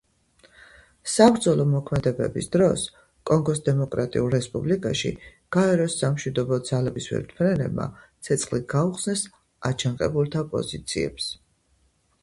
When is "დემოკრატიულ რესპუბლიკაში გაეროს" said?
3.67-5.99